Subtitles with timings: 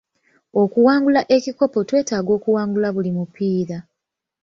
[0.61, 3.77] Okuwangula ekikopo twetaaga okuwangula buli mupiira.